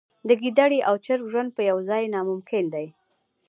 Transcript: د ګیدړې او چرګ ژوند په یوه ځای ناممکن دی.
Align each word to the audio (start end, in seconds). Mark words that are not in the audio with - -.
د 0.27 0.29
ګیدړې 0.41 0.79
او 0.87 0.95
چرګ 1.05 1.23
ژوند 1.31 1.49
په 1.55 1.61
یوه 1.69 1.81
ځای 1.89 2.03
ناممکن 2.13 2.65
دی. 2.73 2.87